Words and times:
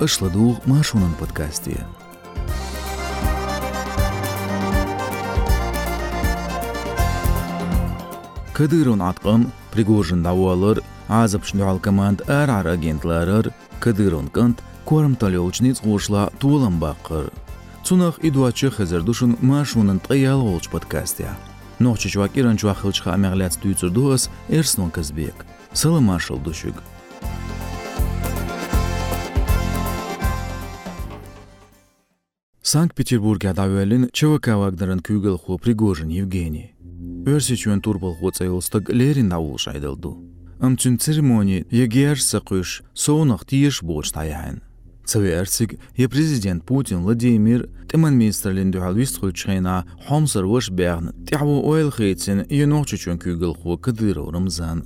ышладуг 0.00 0.66
машунын 0.66 1.14
подкасте. 1.14 1.86
Кадырун 8.52 9.02
атқым 9.02 9.50
Пригожин 9.72 10.22
давалыр, 10.22 10.82
азып 11.08 11.44
шнюал 11.44 11.78
команд 11.80 12.22
ар-ар 12.28 12.66
агентларыр, 12.66 13.52
Кадырун 13.80 14.28
кант 14.28 14.62
корм 14.84 15.16
талёлчниц 15.16 15.80
ушла 15.82 16.30
тулам 16.38 16.78
бақыр. 16.78 17.32
Цунах 17.82 18.18
идуачы 18.22 18.70
хазар 18.70 19.02
душын 19.02 19.36
машунын 19.40 19.98
таял 19.98 20.46
олч 20.46 20.68
подкасте. 20.68 21.28
Нохчы 21.78 22.08
чувак 22.08 22.32
иран 22.34 22.56
чувак 22.56 22.78
хылчха 22.78 23.12
амягляц 23.14 23.58
түйцүрдуас 23.58 24.30
Эрснон 24.48 24.90
Казбек. 24.90 25.34
Сылы 25.72 26.00
машыл. 26.00 26.38
Санкт-Петербурге 32.74 33.52
давелин 33.54 34.08
ЧВК 34.10 34.56
Вагнерын 34.58 34.98
күгіл 34.98 35.36
ху 35.38 35.60
Пригожин 35.62 36.08
Евгений. 36.10 36.72
Өрсі 37.22 37.54
чуен 37.54 37.78
турбал 37.78 38.16
ху 38.18 38.32
цайлстык 38.34 38.90
лерин 38.90 39.28
давул 39.30 39.60
шайдылду. 39.62 40.18
Амчын 40.58 40.98
церемонии 40.98 41.68
егер 41.70 42.18
сақыш 42.18 42.82
соунақ 42.98 43.46
тиеш 43.46 43.78
болч 43.86 44.10
таяйын. 44.10 44.58
Цаверсиг 45.06 45.78
е 45.94 46.08
президент 46.08 46.64
Путин 46.66 47.04
Владимир 47.04 47.68
тиман 47.88 48.18
министрлин 48.18 48.72
дуалвист 48.72 49.20
хулчхайна 49.20 49.84
хомсар 50.08 50.42
ваш 50.42 50.70
бягн 50.70 51.14
тяву 51.30 51.62
ойл 51.62 51.94
енохчу 51.94 52.96
чуен 52.98 53.22
күгіл 53.22 53.54
ху 53.54 53.78
Кадыров 53.78 54.34
Рамзан. 54.34 54.82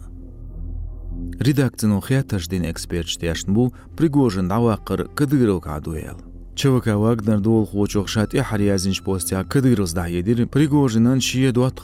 Редакцияның 1.41 2.05
хиятажден 2.05 2.69
эксперт 2.69 3.09
штяшн 3.09 3.55
бу 3.55 3.73
Пригожин 3.97 4.47
давақыр 4.47 5.09
Кадыров 5.15 5.63
кадуэл. 5.65 6.29
ЧВК 6.59 6.87
Вагнер 6.87 7.39
дол 7.39 7.67
хочок 7.67 8.09
шат 8.09 8.35
и 8.35 8.39
харязинч 8.39 9.03
постя 9.03 9.45
кадырыз 9.45 9.93
да 9.93 10.07
едир 10.09 10.49
Пригожинан 10.49 11.21
шие 11.21 11.53
дуат 11.53 11.81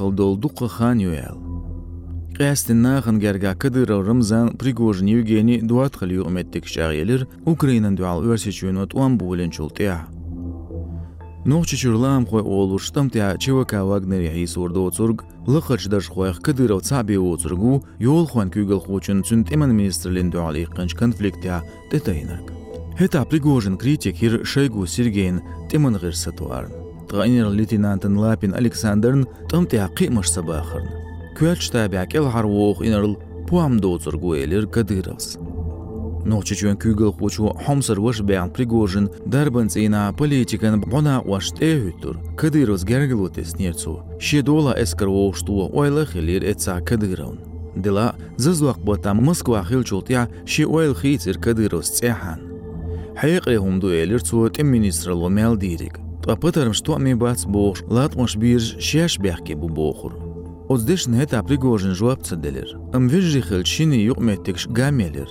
bulen 9.20 9.50
çultya. 9.50 10.06
Нохчи 11.44 11.76
чурлам 11.76 12.26
хой 12.26 12.42
олур 12.42 12.80
штам 12.80 13.10
тя 13.10 13.36
ЧВК 13.38 13.72
Вагнер 13.74 14.20
яхи 14.22 14.46
сурдо 14.46 14.90
цург 14.90 15.24
лыхач 15.46 15.86
даш 15.86 16.08
хой 16.08 16.34
Кадыров 16.34 16.82
цаби 16.82 17.16
оцургу 17.16 17.84
йол 18.00 18.26
хон 18.26 18.50
күгел 18.50 18.80
хочун 18.80 19.22
цүн 19.22 19.44
теман 19.44 19.70
министрлин 19.70 20.30
дуали 20.30 20.66
қанч 20.66 20.96
конфликтя 20.96 21.62
Хета 22.96 23.24
Пригожин 23.24 23.76
критик 23.76 24.22
доцургу 33.80 34.36
элер 34.36 34.68
Кадыровс. 34.68 35.38
Нохчы 36.24 36.54
чуен 36.54 36.76
күгел 36.76 37.12
хочу 37.18 37.48
хомсыр 37.48 38.00
ваш 38.00 38.20
бян 38.20 38.50
Пригожин 38.50 39.10
дарбан 39.26 39.68
цина 39.68 40.14
политикан 40.16 40.80
бона 40.80 41.20
ваш 41.20 41.50
tehüttür. 41.50 42.36
Кадыровс 42.36 42.84
гергелутес 42.84 43.58
нерцу. 43.58 44.04
Шедола 44.20 44.72
эскар 44.80 45.08
вошту 45.08 45.68
ойла 45.72 46.06
хилер 46.06 46.44
эца 46.44 46.80
Кадыровн. 46.80 47.40
Дела 47.74 48.14
зазуак 48.36 48.78
бота 48.78 49.14
Москва 49.14 49.64
хилчултя 49.64 50.28
ши 50.46 50.64
ойл 50.64 50.94
ჰეყე 53.20 53.54
ჰუმდუ 53.62 53.88
ელირცუოტი 54.02 54.62
მინისტრალო 54.74 55.28
მელდირიკ 55.38 55.94
ტაფათარმ 56.24 56.74
შტუამიბაც 56.78 57.40
ბოხშ 57.54 57.78
ლატმოშ 57.94 58.32
ბირჟ 58.42 58.66
შეაშ 58.86 59.14
ბეხკე 59.22 59.54
ბუბოხურ 59.60 60.12
ოცდეშ 60.72 61.02
ნეთ 61.14 61.30
აპრიგორჟინ 61.38 61.94
ჟუაფცდელერ 62.00 62.68
ამვიჟი 62.96 63.40
ხელშინი 63.46 63.98
იყვმეთიქშ 64.10 64.62
გამელერ 64.78 65.30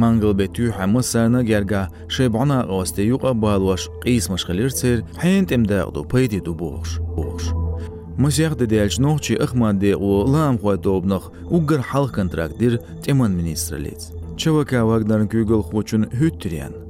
მანგლბეთუ 0.00 0.64
ჰამოსანა 0.76 1.40
გერგა 1.50 1.82
შებანა 2.14 2.58
ოსტე 2.78 3.02
იყა 3.14 3.32
ბალვაშ 3.42 3.82
ყისმაშ 4.04 4.42
ხელერცერ 4.46 4.98
ჰენტემ 5.22 5.64
დაყდო 5.70 6.00
პეიდი 6.12 6.40
დუბოხშ 6.46 6.90
ბოხშ 7.16 7.44
მოსიახდე 8.22 8.64
დელშნოხჩი 8.72 9.34
ახმადე 9.44 9.92
ო 10.08 10.12
ლამ 10.32 10.56
ხვადობნახ 10.60 11.24
უგარ 11.56 11.80
ჰალ 11.88 12.06
კონტრაქტდირ 12.16 12.74
ტემან 13.04 13.32
მინისტრალეც 13.38 14.00
ჩევაკა 14.40 14.80
ვაგდან 14.88 15.22
გუგල් 15.32 15.62
ხუჩუნ 15.68 16.02
ჰüttirიან 16.18 16.85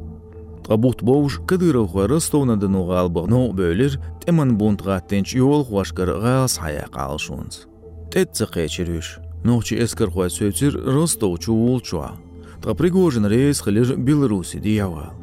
Табут 0.66 1.02
боуш 1.06 1.38
Кадыров 1.46 1.94
Ростовна 1.94 2.56
дынуға 2.58 3.04
албығну 3.04 3.52
бөлір, 3.54 4.00
темін 4.24 4.56
бұнтғаттенч 4.58 5.36
yol 5.38 5.62
хуашкар 5.68 6.10
ғас 6.18 6.58
хая 6.58 6.88
қалшунз. 6.90 7.68
Тетці 8.10 8.48
қечерюш. 8.50 9.20
Нохчи 9.46 9.78
эскар 9.78 10.10
хуай 10.10 10.26
сөйтсір 10.26 10.74
Ростов 10.90 11.38
чуул 11.38 11.78
чуа. 11.80 12.16
Та 12.62 12.74
Пригожин 12.74 13.26
рейс 13.30 13.60
хылыр 13.60 13.94
Беларуси 13.96 14.58
диявал. 14.58 15.14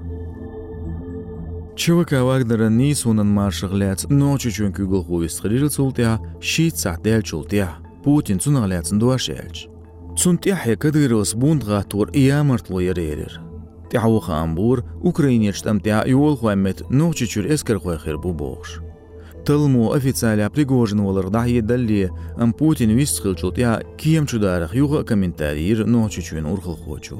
ЧВК 1.75 2.23
Вагнера 2.23 2.69
ни 2.69 2.93
сунан 2.93 3.27
маршыгляц 3.27 4.07
ночи 4.07 4.49
чун 4.49 4.71
күгіл 4.71 5.03
хуис 5.03 5.41
хылыр 5.41 5.67
цултя, 5.67 6.21
шит 6.39 6.77
сахдел 6.77 7.21
чултя. 7.21 7.75
Путин 8.05 8.39
цунагляцын 8.39 8.99
дуашелч. 8.99 9.67
Цунтя 10.15 10.55
хе 10.55 10.77
Кадыровс 10.79 11.35
бұнтға 11.35 11.83
тур 11.83 12.13
иямартлу 12.13 12.79
еререр. 12.79 13.42
تعو 13.92 14.20
خامبور 14.20 14.82
أوكرانيا 15.04 15.52
штамтя 15.52 16.06
يول 16.06 16.36
خوامت 16.36 16.92
نوچي 16.92 17.26
چور 17.26 17.54
اسكر 17.54 17.78
خو 17.78 17.96
خير 17.96 18.16
بو 18.16 18.32
بوخش 18.32 18.80
تلمو 19.48 19.94
официаля 19.94 20.50
Пригожин 20.50 21.00
олар 21.00 21.30
дахи 21.30 21.60
далли 21.60 22.10
ам 22.36 22.52
Путин 22.52 22.90
висхил 22.90 23.34
чултя 23.34 23.82
кием 23.96 24.26
чударах 24.26 24.74
юга 24.74 25.04
комментарийр 25.04 25.86
ночи 25.86 26.20
чуен 26.20 26.46
урхыл 26.46 26.76
хочу 26.76 27.18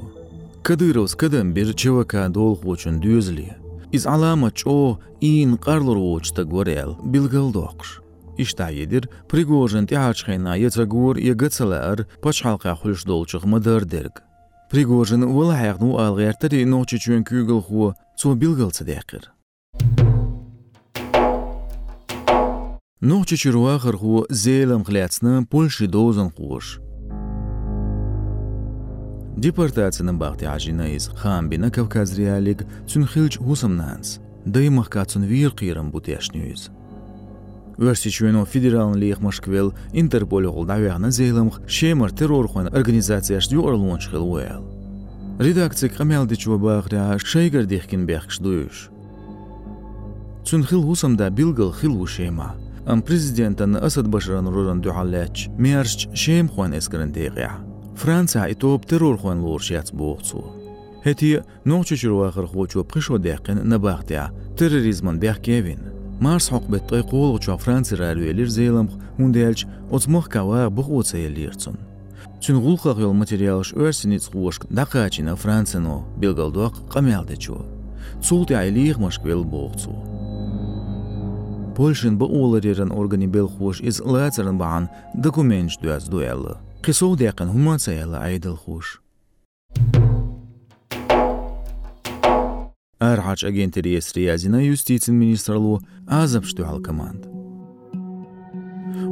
Кадыровс 0.61 1.15
кадам 1.15 1.53
бир 1.53 1.73
ЧВК 1.73 2.13
дол 2.29 2.55
хочун 2.55 2.99
дюзли 2.99 3.55
из 3.91 4.05
алама 4.05 4.51
чо 4.51 4.99
ин 5.21 5.57
қарлыр 5.57 5.97
очта 5.97 6.43
горел 6.43 6.97
билгал 7.03 7.51
доқш 7.51 8.03
Ишта 8.37 8.69
едир 8.69 9.09
Пригожин 9.27 9.87
тяачхайна 9.87 10.53
яцагур 10.55 11.17
ягацалар 11.17 12.07
пачхалқа 12.21 12.75
хулш 12.75 13.05
долчық 13.05 13.43
мыдыр 13.45 13.85
дерг 13.85 14.22
Пригожин 14.70 15.24
ул 15.24 15.52
хайгну 15.52 15.98
алгыртыр 15.98 16.66
ночи 16.66 16.98
чүн 16.98 17.24
күгел 17.24 17.60
ху 17.62 17.94
цу 18.16 18.34
билгел 18.34 18.70
цадекер. 18.70 19.30
Ночи 23.00 23.36
чуруахыр 23.36 23.96
ху 23.96 24.26
зелем 24.30 24.84
хляцны 24.84 25.44
Польши 25.46 25.86
дозан 25.86 26.30
хуш. 26.30 26.80
Депортацияның 29.36 30.16
бақти 30.16 30.46
ажина 30.46 30.94
из 30.94 31.08
хамбина 31.08 31.70
Кавказ 31.70 32.14
реалик 32.16 32.62
цүн 32.86 33.04
хилч 33.04 33.38
хусамнанс. 33.38 34.20
Даймах 34.46 34.88
кацун 34.88 35.24
вир 35.24 35.50
қирам 37.76 37.86
бутешнюйз. 37.86 37.94
Өрсичуено 37.94 38.44
федералн 38.44 38.96
лих 38.96 39.20
Москвел 39.20 39.74
Интерпол 39.92 40.50
голдавяна 40.52 41.10
зейлымх 41.10 41.60
шемер 41.66 42.12
террор 42.12 42.48
хон 42.48 42.68
организацияш 42.68 43.48
юрлунч 43.48 44.08
хилуэл. 44.08 44.64
Редакция 45.38 45.90
камелдич 45.90 46.46
вабахря 46.46 47.18
шейгер 47.18 47.66
дихкин 47.66 48.06
бехш 48.06 48.38
дуюш. 48.38 48.90
Цун 50.44 50.64
хил 50.64 50.82
хусамда 50.82 51.30
билгал 51.30 51.72
хил 51.72 52.00
ушема. 52.00 52.54
Ам 52.86 53.02
президентан 53.02 53.76
Асад 53.76 54.08
Башаран 54.08 54.48
руран 54.48 54.80
дуаллач 54.80 55.48
мерч 55.58 56.08
шем 56.14 56.48
хон 56.48 56.76
эскрен 56.78 57.12
дегя. 57.12 57.52
Франция 57.96 58.52
итоп 58.52 58.86
террор 58.86 59.18
хон 59.18 59.40
луршяц 59.40 59.90
бугцу. 59.90 60.44
Heти 61.04 61.42
noqchuchur 61.64 62.12
waqir 62.20 62.46
xochu 62.46 62.84
qisho 62.84 63.18
deqin 63.18 63.64
nabaqtia 63.64 64.30
terrorizman 64.56 65.18
beqkevin. 65.18 65.93
Mars 66.23 66.51
hoqbet 66.51 66.87
toy 66.89 67.03
qo'l 67.11 67.35
ucha 67.37 67.55
Fransiya 67.57 67.99
ralvelir 67.99 68.49
zelam 68.57 68.87
hundelch 69.17 69.63
otsmoq 69.91 70.27
kawa 70.35 70.61
buqotsa 70.77 71.17
yelirtsun. 71.17 71.77
Çün 72.41 72.57
gulqaq 72.63 72.97
yol 73.05 73.13
materialış 73.13 73.73
örsiniz 73.73 74.23
qoşq 74.33 74.61
daqachina 74.77 75.35
Fransiyano 75.35 75.97
bilgaldoq 76.21 76.73
qamelde 76.93 77.35
çu. 77.35 77.55
Цулти 78.21 78.53
айлих 78.53 78.97
Москвел 78.97 79.43
боғцу. 79.43 79.91
Польшин 81.75 82.17
ба 82.17 82.25
оларерен 82.25 82.91
органи 82.91 83.27
бел 83.27 83.47
хош 83.47 83.79
из 83.81 84.01
лацерен 84.01 84.57
баан 84.57 84.89
документ 85.13 85.71
дуаз 85.81 86.09
дуэллы. 86.09 86.57
Қисоу 86.83 87.15
деқін 87.15 87.51
хумацаялы 87.51 88.17
айдыл 88.17 88.55
хош. 88.55 88.99
Архач 93.14 93.44
агенттери 93.44 93.98
эсриязина 93.98 94.66
юстициин 94.66 95.16
министрлугу 95.16 95.82
азаб 96.08 96.44
штуал 96.44 96.82
команд. 96.82 97.26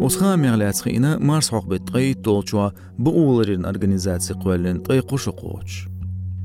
Осха 0.03 0.35
меғляцхина 0.35 1.19
марс 1.21 1.53
хоқбетқи 1.53 2.17
толчва 2.23 2.73
буулерин 2.99 3.65
организация 3.65 4.35
қуэлен 4.37 4.83
тғи 4.83 5.07
қушуқуч. 5.07 5.87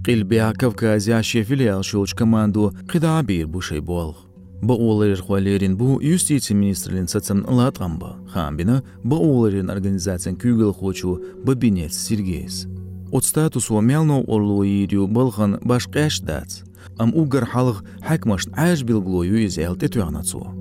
Қилбия 0.06 0.54
Кавказия 0.54 1.24
шефилиал 1.24 1.82
шуч 1.82 2.14
команду 2.14 2.74
қидабир 2.88 3.48
бушей 3.48 3.80
болғ. 3.82 4.16
Бауларир 4.62 5.22
хуалерин 5.22 5.78
бу 5.78 6.00
юстиция 6.00 6.56
министрлин 6.56 7.08
сацам 7.08 7.44
латрамба, 7.48 8.18
хамбина 8.32 8.84
бауларин 9.04 9.72
организациян 9.72 10.36
кюгел 10.36 10.74
хочу 10.74 11.20
бабинец 11.44 11.98
Сергейс. 11.98 12.68
От 13.12 13.26
статусу 13.26 13.82
мялно 13.82 14.20
орлуирю 14.20 15.08
балхан 15.08 15.60
башкаш 15.64 16.20
дац. 16.22 16.67
Ам 16.98 17.14
угар 17.14 17.46
халх 17.46 17.84
хакмаш 18.02 18.48
аж 18.56 18.84
билглою 18.84 19.46
из 19.46 19.58
эл 19.58 19.76
тетуянацу. 19.76 20.54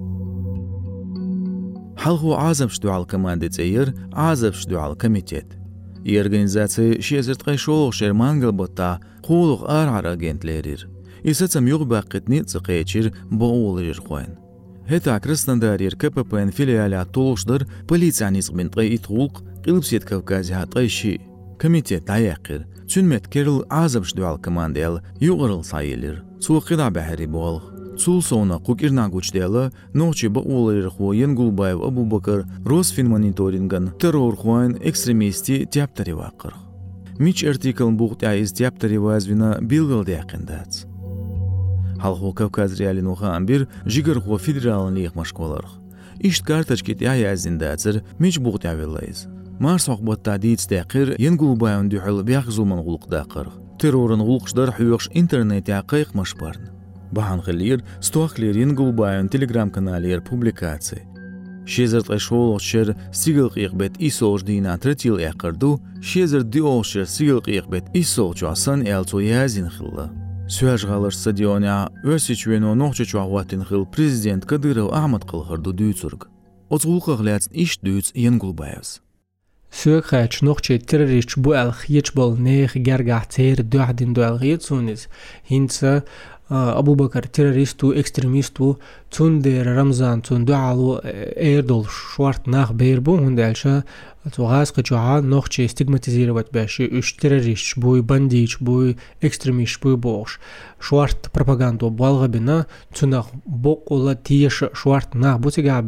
Халху 1.99 2.37
азам 2.37 2.69
штуал 2.69 3.07
команды 3.07 3.49
цейер, 3.49 3.95
азам 4.13 4.53
штуал 4.53 4.97
комитет. 4.97 5.47
И 6.05 6.17
организация 6.17 7.01
шезерт 7.01 7.43
қайшолық 7.43 7.93
шермангал 7.93 8.53
бота 8.53 9.01
қулық 9.25 9.65
ар-ар 9.67 10.07
агентлерир. 10.07 10.89
Исацам 11.25 11.67
юг 11.67 11.83
бақытни 11.83 12.45
цықайчир 12.45 13.13
боулырир 13.31 14.01
хуайн. 14.01 14.39
Хета 14.87 15.19
Краснодарир 15.19 15.97
КППН 15.97 16.51
филиаля 16.51 17.05
толушдар 17.05 17.67
полицияниз 17.89 18.53
бинтқай 18.55 18.95
итғулқ 18.95 19.65
қилпсет 19.65 20.05
Кавкази 20.05 20.53
хатқайши. 20.55 21.21
Комитет 21.59 22.09
аяқир. 22.09 22.67
Цүнмет 22.88 23.28
керил 23.28 23.66
азабш 23.70 24.14
дуал 24.14 24.38
командел 24.38 25.02
юғырыл 25.20 25.64
сайылыр. 25.64 26.24
Суқида 26.40 26.90
бәхәри 26.92 27.28
болғ. 27.28 27.82
Цул 28.02 28.22
соуна 28.24 28.58
кукирна 28.60 29.10
гучдела 29.10 29.72
ночи 29.94 30.28
ба 30.28 30.42
уларир 30.42 30.90
хуен 30.90 31.36
Гулбаев 31.36 31.84
Абу 31.84 32.06
Бакыр 32.06 32.46
Росфинмониторинган 32.66 33.92
террор 34.00 34.36
хуайн 34.36 34.78
экстремисти 34.82 35.68
тяптари 35.72 36.12
вақыр. 36.12 36.56
Мич 37.20 37.44
артикл 37.44 37.92
буғт 37.92 38.24
айыз 38.24 38.54
тяптари 38.54 38.98
вазвина 38.98 39.60
билгал 39.62 40.04
дяқиндац. 40.04 40.86
Халху 42.02 42.34
Кавказ 42.34 42.80
реалинуха 42.80 43.36
амбир 43.36 43.68
жигар 43.86 44.20
ху 44.20 44.38
федералын 44.38 44.96
лиқ 44.96 45.14
машколарх. 45.14 45.78
Ишт 46.18 46.44
карточкит 46.44 47.02
я 47.02 47.14
язиндацыр 47.14 48.02
мич 48.18 48.40
буғт 48.40 48.66
явиллайыз. 48.66 49.28
Марс 49.59 49.89
оқботта 49.89 50.37
дейц 50.37 50.67
дәқір, 50.69 51.15
ен 51.17 51.39
гулбайын 51.41 51.89
дүйіл 51.89 52.21
бәқ 52.29 52.51
зумын 52.53 52.83
ғулық 52.85 53.07
дақыр. 53.09 53.49
Террорын 53.81 54.21
ғулқшдар 54.21 54.75
хуйоқш 54.77 55.09
интернет 55.17 55.71
яқиқ 55.73 56.13
машпарын. 56.13 56.69
Бахан 57.11 57.41
хылир, 57.41 57.81
стуақлер 58.05 58.59
ен 58.61 58.75
гулбайын 58.77 59.31
телеграм-каналер 59.33 60.21
публикации. 60.21 61.07
Шезерт 61.65 62.11
ашолшер 62.11 62.97
сигл 63.13 63.49
қиқбет 63.49 63.97
исолж 63.99 64.43
дина 64.45 64.77
третил 64.77 65.17
яқырду, 65.17 65.81
шезер 66.03 66.43
диолшер 66.43 67.09
сигл 67.09 67.41
қиқбет 67.41 67.89
исолж 67.95 68.43
асан 68.43 68.85
әлцу 68.85 69.25
язин 69.25 69.71
хылла. 69.71 70.13
Сөәж 70.47 70.85
ғалыр 70.85 71.17
стадионя 71.17 71.89
өсіч 72.05 72.45
вену 72.47 72.77
ноқчы 72.77 73.09
чуағуатын 73.09 73.65
хыл 73.65 73.89
президент 73.89 74.45
Кадыров 74.45 74.93
Ахмад 74.93 75.25
қылғырду 75.25 75.73
дүйцүрг. 75.73 76.29
Оцғулқы 76.71 77.17
ғляцін 77.19 77.57
іш 77.57 77.81
дүйц 77.83 78.13
ен 78.15 78.39
гулбайыз 78.39 79.01
нохче 80.43 80.79
террорist 80.79 81.37
бу 81.37 81.53
алхич 81.53 82.13
бол 82.15 82.37
нех 82.37 82.77
гәргәтер 82.77 83.63
дөхдин 83.63 84.15
дуалгыйт 84.15 84.63
сунис. 84.63 85.09
Хинца 85.49 86.05
Абу 86.49 86.95
Бакар 86.95 87.27
террористу, 87.27 87.93
экстремисту, 88.01 88.79
цун 89.11 89.41
дер 89.43 89.67
Рамзан, 89.67 90.23
цун 90.23 90.45
дуалу 90.45 91.01
эрдол 91.03 91.87
шварт 91.87 92.47
нах 92.47 92.73
бейрбу, 92.73 93.17
хун 93.17 93.35
дальше 93.35 93.83
цугас 94.33 94.71
качуа 94.71 95.21
нохче 95.23 95.67
стигматизировать 95.67 96.53
бэши, 96.53 96.87
уж 96.87 97.15
террорист, 97.15 97.77
буй 97.77 98.01
бандич, 98.01 98.61
буй 98.61 98.97
экстремист, 99.21 99.83
буй 99.83 99.97
бош. 99.97 100.39
Шварт 100.79 101.33
пропаганду 101.33 101.91
балгабина, 101.91 102.67
цунах 102.95 103.27
бокула 103.45 104.15
тиеш 104.15 104.63
нах 105.15 105.41
бутига. 105.41 105.83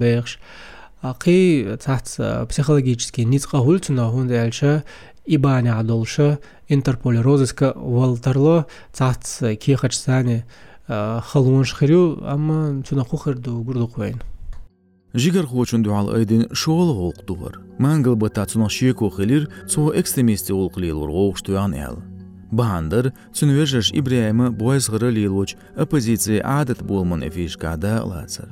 Ақи 1.03 1.77
цац 1.79 2.19
психологически 2.49 3.21
ницқа 3.21 3.63
цунах 3.79 4.13
хун 4.13 4.27
дальше 4.27 4.83
ибаня 5.25 5.79
адолша 5.79 6.39
Интерпол 6.69 7.23
розыска 7.23 7.73
валтарло 7.77 8.67
цац 8.93 9.39
кихач 9.61 9.95
сани 9.95 10.45
халунш 10.89 11.75
хирю 11.79 12.19
ама 12.27 12.83
чуна 12.83 13.05
хухырду 13.05 13.63
гурду 13.63 13.87
куайн 13.87 14.21
Жигар 15.15 15.47
хочун 15.47 15.83
дуал 15.83 16.11
айдин 16.11 16.49
шоол 16.53 16.95
голк 16.95 17.25
дугар. 17.25 17.61
Мангал 17.79 18.17
бата 18.17 18.45
цуна 18.47 18.69
шиеко 18.69 19.09
хилир 19.09 19.49
цо 19.69 19.93
экстремисти 19.95 20.53
олклилур 20.53 21.11
гоуш 21.11 21.43
туян 21.43 21.75
эл. 21.75 22.03
Баандар 22.51 23.13
цунвержаш 23.33 23.93
Ибраима 23.93 24.51
бойс 24.51 24.89
гыры 24.89 25.11
лилуч 25.11 25.55
оппозиция 25.77 26.43
адат 26.43 26.83
болман 26.83 27.23
эфишкада 27.23 28.03
лацар. 28.05 28.49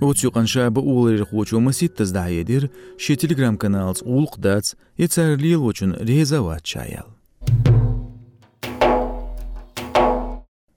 От 0.00 0.18
юқанша 0.24 0.70
бұл 0.74 0.88
олар 0.90 1.22
қочу 1.28 1.60
масит 1.62 1.96
тазда 1.96 2.26
едер, 2.26 2.70
ше 2.98 3.14
телеграм-каналс 3.16 4.02
улқ 4.02 4.38
дац, 4.38 4.74
ецарлил 4.98 5.68
үшін 5.70 5.94
резават 6.00 6.64
чаял. 6.64 7.14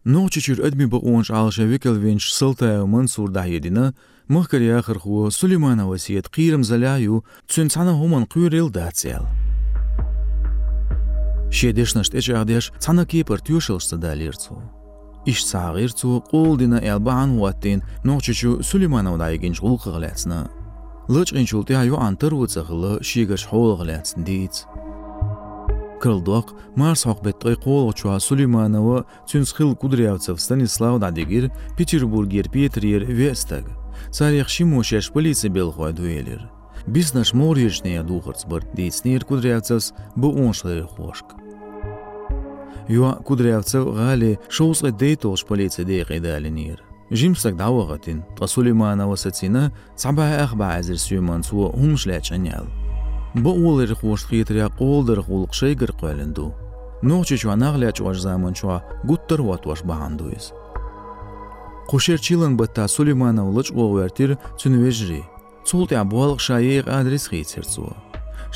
Ночи 0.08 0.40
чир 0.40 0.62
адми 0.64 0.86
ба 0.86 0.98
уанш 0.98 1.32
алшавикал 1.32 1.96
венш 1.96 2.32
сылтая 2.32 2.86
мансур 2.86 3.30
дахедина, 3.30 3.96
махкар 4.28 4.62
яхар 4.62 5.00
хуа 5.00 5.32
Сулеймана 5.32 5.88
васиет 5.88 6.28
қирым 6.28 6.64
заляю 6.64 7.26
цюнцана 7.48 7.94
хуман 7.94 8.24
қюрел 8.24 8.70
дацел. 8.70 9.26
Шедешнашт 11.52 12.14
эч 12.14 12.30
агдеш 12.30 12.72
цана 12.80 13.06
кепар 13.06 13.42
тюшилшса 13.42 13.98
далерцу 13.98 14.62
иш 15.28 15.44
сағирцу 15.44 16.22
қулдина 16.32 16.80
элбаан 16.80 17.36
ваттин 17.40 17.84
гинч 18.04 18.46
сулеймановдайгинч 18.64 19.60
ғул 19.60 19.76
қығылятсына. 19.84 20.48
Лычғинчулти 21.08 21.76
айу 21.76 22.00
антыр 22.00 22.34
вцығылы 22.36 22.98
шигаш 23.04 23.46
хол 23.48 23.74
қығылятсын 23.76 24.24
дейц. 24.28 24.66
Кылдоқ 26.04 26.52
Марс 26.78 27.06
хоқбеттғи 27.08 27.58
қол 27.64 27.88
ұчуа 27.90 28.20
Сулеймановы 28.22 29.06
Цюнсхил 29.26 29.76
Кудрявцев 29.76 30.40
Станислав 30.40 31.00
Дадегир 31.00 31.50
Петербургер 31.78 32.50
Петриер 32.50 33.06
Вестаг. 33.06 33.66
Сарехши 34.12 34.66
мошеш 34.66 35.10
полиция 35.12 35.50
белғуа 35.50 35.92
дуэлер. 35.92 36.46
Бизнаш 36.86 37.34
морежнея 37.34 38.04
дуғырц 38.04 38.46
бір 38.48 38.68
дейцнер 38.78 39.26
Кудрявцевс 39.26 39.94
бұ 40.16 40.36
оншлары 40.46 40.86
қошқ. 40.86 41.47
Юа 42.89 43.13
Кудрявцев 43.25 43.85
гали 43.95 44.39
шоусга 44.49 44.91
дейтолш 44.91 45.45
полиция 45.45 45.85
дейқи 45.87 46.21
далинир 46.21 46.83
جيمسك 47.13 47.53
دعوغتين 47.53 48.23
تسوليمانا 48.37 49.05
وساتينا 49.05 49.71
صعبها 49.97 50.45
أخبع 50.45 50.67
عزر 50.67 50.95
سيومان 50.95 51.43
سوى 51.43 51.73
هم 51.75 51.97
شلاش 51.97 52.33
عنيال 52.33 52.67
بقول 53.35 53.91
رخوش 53.91 54.25
خيتريا 54.25 54.67
قول 54.67 55.07
درخولق 55.07 55.53
شيگر 55.53 55.91
قوالندو 55.91 56.53
نوچي 57.03 57.37
چوا 57.37 57.55
نغليا 57.55 57.91
چواش 57.91 58.17
زامن 58.17 58.53
چوا 58.53 58.81
گوتر 59.07 59.41
واتواش 59.41 59.83
بهاندويز 59.83 60.53
قوشير 61.89 62.19
چيلن 62.19 62.57
بتا 62.57 62.87
سوليمانا 62.87 63.43
ولچ 63.43 63.73
اوورتير 63.73 64.35
تنويجري 64.35 65.23
цулти 65.65 65.95
абуалг 65.95 66.41
шаег 66.41 66.89
адрес 66.89 67.29
хейцерцу. 67.29 67.83
Шезерт 67.83 68.06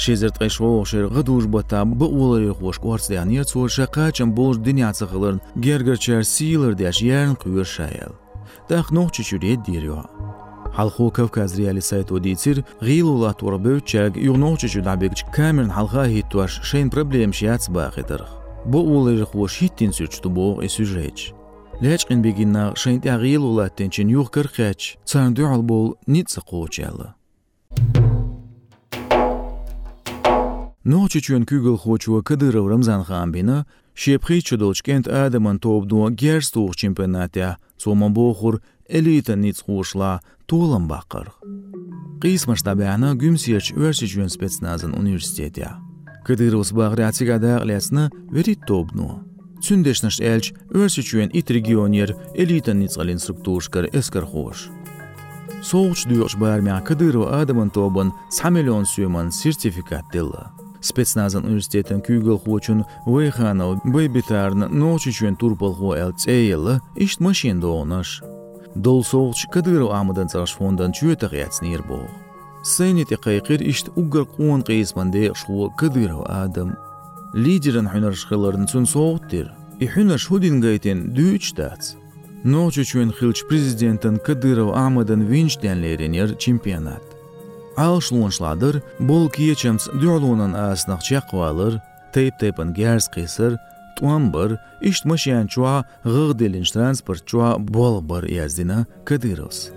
شێزر 0.04 0.32
قەیشەوە 0.40 0.86
شێر 0.92 1.06
غەدوش 1.14 1.46
بە 1.54 1.62
تا 1.70 1.82
بە 2.00 2.08
ئوڵەری 2.16 2.56
خۆشکوارسیانە 2.60 3.44
چۆرشە 3.52 3.86
قاچم 3.96 4.30
بۆش 4.38 4.56
دنیا 4.68 4.92
چەخڵن 4.98 5.38
گێرگە 5.64 5.96
چێرسیلر 6.04 6.74
دەشیان 6.82 7.32
قوێر 7.42 7.68
شایل. 7.76 8.14
داخنۆ 8.70 9.04
چچورێت 9.16 9.60
دیرەوە. 9.68 10.04
Halxu 10.78 11.06
Kavkazriyali 11.18 11.82
sayt 11.90 12.12
oditir 12.16 12.58
g'ilulat 12.88 13.40
urbu 13.48 13.74
chag 13.92 14.12
yugnochi 14.28 14.68
chudabek 14.74 15.14
kamen 15.36 15.70
halxa 15.78 16.06
hitwash 16.16 16.56
shein 16.70 16.88
problem 16.94 17.32
shiats 17.40 17.66
baxidir. 17.76 18.22
Bu 18.72 18.80
ulir 18.96 19.22
xosh 19.32 19.56
hitin 19.62 19.92
suchtu 19.98 20.28
bu 20.36 20.48
esujech. 20.68 21.22
Lech 21.84 22.04
qinbeginna 22.10 22.66
shein 22.82 23.00
tag'ilulattin 23.06 23.90
chin 23.94 24.08
yugkir 24.18 24.48
qach. 24.58 24.84
Sandu 25.12 25.44
albol 25.54 25.88
nitsa 26.14 26.42
qochali. 26.50 27.08
Ночи 30.84 31.20
чун 31.22 31.46
кюгл 31.46 31.78
хочуа 31.78 32.24
Кадыров 32.24 32.68
Рамзан 32.68 33.04
Хамбина, 33.04 33.68
шепхи 33.94 34.42
чудочкент 34.42 35.08
адаман 35.08 35.60
тобдуа 35.60 36.10
герстух 36.10 36.76
чемпионатя, 36.76 37.58
цома 37.78 38.10
бохур 38.10 38.62
элита 38.90 39.36
ниц 39.36 39.62
хошла 39.62 40.22
толам 40.48 40.90
бақыр. 40.90 41.30
Қис 42.20 42.48
масштабяна 42.50 43.14
гүмсерч 43.14 43.74
өрсі 43.78 44.08
чун 44.10 44.26
университетя. 44.98 45.78
Кадыров 46.26 46.66
сбағры 46.66 47.06
ацигадақ 47.06 47.64
лесна 47.64 48.10
верит 48.32 48.66
тобдуа. 48.66 49.22
Цүндешнаш 49.62 50.20
элч 50.20 50.54
өрсі 50.74 51.30
ит 51.32 51.52
регионер 51.52 52.16
элита 52.34 52.74
ниц 52.74 52.98
ал 52.98 53.10
инструктушкар 53.12 53.86
эскар 53.94 54.26
хош. 54.26 54.70
Соуч 55.62 56.08
дүйош 56.10 56.38
бәрмя 56.42 56.82
Кадыров 56.82 57.30
адаман 57.30 57.70
тобын 57.70 58.14
3 58.34 58.50
миллион 58.50 58.86
сүймін 58.86 59.30
сертификат 59.30 60.10
дилы 60.12 60.61
дилла. 60.82 60.88
спецназан 60.88 61.46
университетен 61.46 62.02
күйгөл 62.02 62.40
хуочун 62.40 62.86
вейханов 63.06 63.82
бейбитарн 63.86 64.68
ночи 64.72 65.12
чуен 65.12 65.36
турпал 65.36 65.74
ху 65.74 65.94
эл 65.94 66.14
цейла 66.14 66.82
ишт 66.96 67.20
машин 67.20 67.60
доонаш. 67.60 68.22
Дол 68.76 69.04
соғч 69.04 69.50
кадыров 69.52 69.92
амадан 69.92 70.30
цараш 70.30 70.56
фондан 70.56 70.92
чуетах 70.92 71.34
яцнир 71.34 71.84
бог. 71.84 72.10
Сейнит 72.64 73.12
иқайқир 73.12 73.62
ишт 73.64 73.90
угар 73.96 74.24
қуан 74.24 74.64
қейсманде 74.64 75.34
шуа 75.36 75.70
кадыров 75.78 76.26
адам. 76.28 76.78
Лидерен 77.34 77.88
хунар 77.88 78.16
шхыларын 78.16 78.68
цун 78.68 78.86
соғыттир. 78.86 79.52
И 79.80 79.88
хунар 79.88 80.20
шудин 80.20 80.62
гайтен 80.62 81.14
дүйч 81.14 81.56
дац. 81.56 81.96
Ночи 82.44 82.84
чуен 82.84 83.12
хилч 83.12 83.46
президентен 83.48 84.18
кадыров 84.18 84.76
амадан 84.76 85.22
винчтенлеренер 85.22 86.36
чемпионат. 86.38 87.11
alşlunşladyr, 87.78 88.82
bol 89.00 89.30
kiýeçems 89.30 89.88
dörlüňden 90.02 90.54
asynak 90.54 91.02
çaqwalyr, 91.04 91.80
teyp-teypin 92.14 92.74
gers 92.74 93.08
qysır, 93.08 93.58
tuan 93.98 94.34
bir, 94.34 94.58
iştmişen 94.82 95.48
çua 95.48 95.84
gıgdelinç 96.04 96.72
transport 96.72 97.28
çua 97.28 97.56
bol 97.60 98.10
bir 98.10 98.30
yazdina 98.30 98.86
kadirovs. 99.06 99.70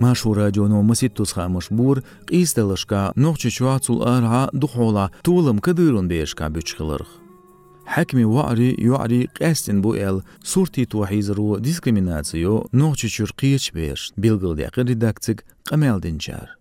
Машура 0.00 0.50
джоно 0.50 0.82
маситтус 0.82 1.32
хамыш 1.32 1.66
бур, 1.70 2.02
кисталышка 2.26 3.12
нохчы 3.16 3.50
чуацул 3.50 4.02
ара 4.02 4.48
духола 4.52 5.10
тулым 5.22 5.58
кадырын 5.58 6.08
бешка 6.08 6.48
бючхылырх. 6.48 7.10
Хакми 7.86 8.24
вари 8.24 8.74
юари 8.78 9.28
кастин 9.38 9.82
бу 9.82 9.94
эл 9.94 10.22
сурти 10.42 10.86
тухизру 10.86 11.58
дискриминацио 11.60 12.68
нохчы 12.72 13.08
чуркиеч 13.08 13.72
беш, 13.72 14.12
билгыл 14.16 14.56
якы 14.56 14.84
редакцик 14.84 15.44
камелдинчар. 15.64 16.59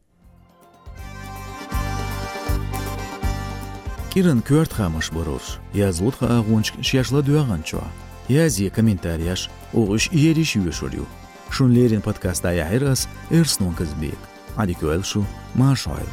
Кирин 4.12 4.42
Кюарт 4.42 4.74
хамыш 4.74 5.12
боруш. 5.12 5.60
Язут 5.74 6.16
ха 6.20 6.40
агунч 6.40 6.74
шяшла 6.82 7.22
дуаганчо. 7.22 7.84
Язи 8.28 8.70
комментарияш 8.70 9.50
огыш 9.72 10.10
ериш 10.12 10.56
юшурю. 10.56 11.06
Шунлерин 11.50 12.02
подкаста 12.02 12.52
яйрас 12.52 13.08
эрснон 13.30 13.74
көлшу, 13.76 14.18
Адикуэлшу 14.56 15.26
машойл. 15.54 16.10